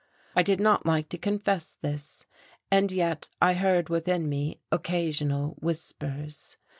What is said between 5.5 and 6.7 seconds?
whispers.